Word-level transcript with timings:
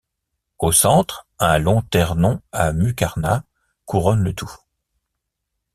Au 0.57 0.71
centre, 0.71 1.27
un 1.37 1.59
lanternon 1.59 2.41
à 2.51 2.73
muqarnas 2.73 3.43
couronne 3.85 4.23
le 4.23 4.33
tout. 4.33 4.51